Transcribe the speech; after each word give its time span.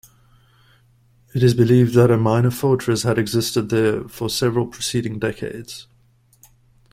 It 1.35 1.43
is 1.43 1.53
believed 1.53 1.93
that 1.93 2.09
a 2.09 2.17
minor 2.17 2.49
fortress 2.49 3.03
had 3.03 3.19
existed 3.19 3.69
there 3.69 4.07
for 4.09 4.31
several 4.31 4.65
preceding 4.65 5.19
decades. 5.19 5.85